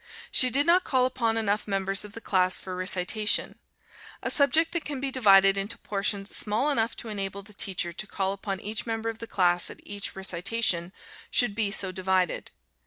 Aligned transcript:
She 0.31 0.49
did 0.49 0.65
not 0.65 0.83
call 0.83 1.05
upon 1.05 1.37
enough 1.37 1.67
members 1.67 2.03
of 2.03 2.13
the 2.13 2.21
class 2.21 2.57
for 2.57 2.75
recitation. 2.75 3.59
A 4.23 4.31
subject 4.31 4.71
that 4.71 4.83
can 4.83 4.99
be 4.99 5.11
divided 5.11 5.59
into 5.59 5.77
portions 5.77 6.35
small 6.35 6.71
enough 6.71 6.95
to 6.97 7.07
enable 7.09 7.43
the 7.43 7.53
teacher 7.53 7.93
to 7.93 8.07
call 8.07 8.33
upon 8.33 8.59
each 8.61 8.87
member 8.87 9.09
of 9.09 9.19
the 9.19 9.27
class 9.27 9.69
at 9.69 9.79
each 9.83 10.15
recitation, 10.15 10.91
should 11.29 11.53
be 11.53 11.69
so 11.69 11.91
divided. 11.91 12.49